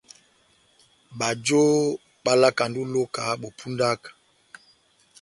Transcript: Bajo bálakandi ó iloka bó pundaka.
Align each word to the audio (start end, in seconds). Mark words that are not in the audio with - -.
Bajo 1.19 1.63
bálakandi 2.23 2.77
ó 2.81 2.85
iloka 2.87 3.21
bó 3.41 3.47
pundaka. 3.59 4.09